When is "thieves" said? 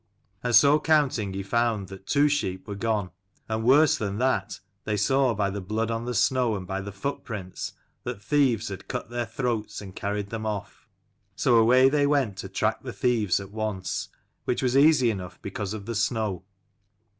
8.19-8.69, 12.93-13.39